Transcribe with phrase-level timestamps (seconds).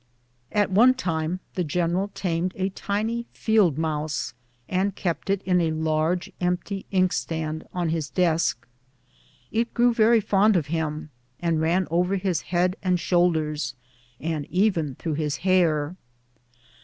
[0.51, 4.33] At one time the general tamed a tiny field mouse,
[4.67, 8.67] and kept it in a large, empty inkstand on his desk.
[9.51, 13.75] It grew very fond of him, and ran over his head and shoulders,
[14.19, 15.95] and even through his hair.